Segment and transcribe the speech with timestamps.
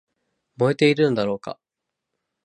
[0.57, 1.59] 燃えているんだろうか